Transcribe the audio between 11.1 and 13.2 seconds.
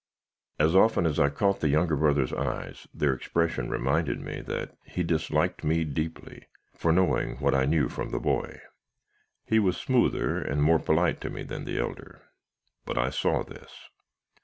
to me than the elder; but I